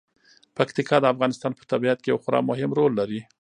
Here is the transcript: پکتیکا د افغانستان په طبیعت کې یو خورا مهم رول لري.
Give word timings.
پکتیکا 0.57 0.97
د 1.01 1.05
افغانستان 1.13 1.51
په 1.55 1.63
طبیعت 1.71 1.97
کې 2.01 2.09
یو 2.11 2.17
خورا 2.23 2.39
مهم 2.49 2.71
رول 2.77 2.91
لري. 2.99 3.21